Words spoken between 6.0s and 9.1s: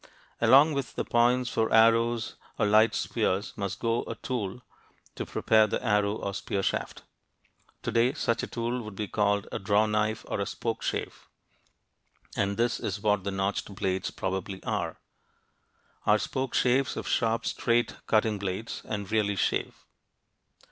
or spear shaft. Today, such a tool would be